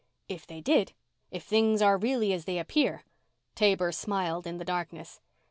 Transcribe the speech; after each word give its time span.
"If 0.27 0.47
they 0.47 0.61
did 0.61 0.93
if 1.29 1.43
things 1.43 1.79
are 1.79 1.95
really 1.95 2.33
as 2.33 2.45
they 2.45 2.57
appear" 2.57 3.03
Taber 3.55 3.91
smiled 3.91 4.47
in 4.47 4.57
the 4.57 4.65
darkness. 4.65 5.21